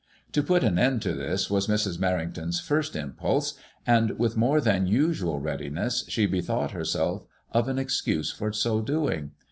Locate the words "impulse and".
2.95-4.17